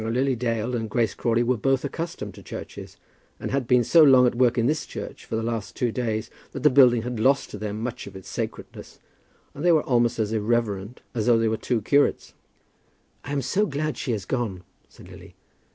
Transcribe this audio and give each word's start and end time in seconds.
Now 0.01 0.07
Lily 0.09 0.35
Dale 0.35 0.75
and 0.75 0.89
Grace 0.89 1.13
Crawley 1.13 1.43
were 1.43 1.57
both 1.57 1.85
accustomed 1.85 2.33
to 2.33 2.41
churches, 2.41 2.97
and 3.39 3.51
had 3.51 3.67
been 3.67 3.83
so 3.83 4.01
long 4.01 4.25
at 4.25 4.33
work 4.33 4.57
in 4.57 4.65
this 4.65 4.87
church 4.87 5.25
for 5.25 5.35
the 5.35 5.43
last 5.43 5.75
two 5.75 5.91
days, 5.91 6.31
that 6.53 6.63
the 6.63 6.71
building 6.71 7.03
had 7.03 7.19
lost 7.19 7.51
to 7.51 7.59
them 7.59 7.79
much 7.79 8.07
of 8.07 8.15
its 8.15 8.27
sacredness, 8.27 8.97
and 9.53 9.63
they 9.63 9.71
were 9.71 9.83
almost 9.83 10.17
as 10.17 10.33
irreverent 10.33 11.01
as 11.13 11.27
though 11.27 11.37
they 11.37 11.47
were 11.47 11.55
two 11.55 11.83
curates. 11.83 12.33
"I 13.25 13.31
am 13.31 13.43
so 13.43 13.67
glad 13.67 13.95
she 13.95 14.11
has 14.13 14.25
gone," 14.25 14.63
said 14.89 15.07
Lily. 15.07 15.35